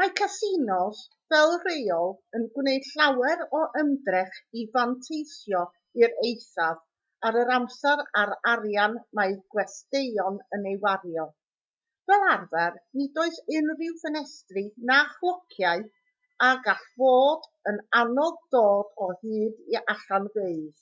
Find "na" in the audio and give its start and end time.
14.92-15.00